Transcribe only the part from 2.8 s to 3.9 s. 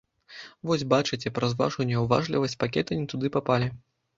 не туды папалі.